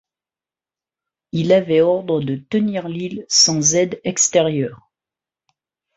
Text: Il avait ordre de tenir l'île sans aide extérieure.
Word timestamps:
Il 1.31 1.53
avait 1.53 1.81
ordre 1.81 2.21
de 2.21 2.35
tenir 2.35 2.87
l'île 2.89 3.23
sans 3.29 3.75
aide 3.75 4.01
extérieure. 4.03 4.89